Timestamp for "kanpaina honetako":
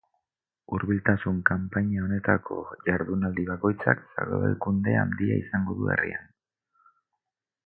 1.49-2.57